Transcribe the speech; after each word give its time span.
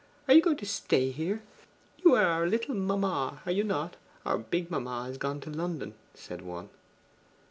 Are 0.27 0.33
you 0.33 0.41
going 0.41 0.57
to 0.57 0.65
stay 0.65 1.11
here? 1.11 1.43
You 2.03 2.15
are 2.15 2.25
our 2.25 2.47
little 2.47 2.73
mamma, 2.73 3.39
are 3.45 3.51
you 3.51 3.63
not 3.63 3.97
our 4.25 4.39
big 4.39 4.71
mamma 4.71 5.07
is 5.11 5.19
gone 5.19 5.39
to 5.41 5.51
London,' 5.51 5.93
said 6.15 6.41
one. 6.41 6.69